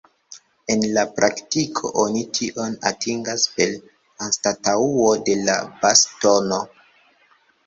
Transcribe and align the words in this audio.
En 0.75 0.85
la 0.93 1.01
praktiko 1.17 1.91
oni 2.03 2.23
tion 2.37 2.77
atingas 2.93 3.43
per 3.59 3.77
anstataŭo 4.29 5.13
de 5.29 5.37
la 5.45 5.61
bas-tono. 5.85 6.61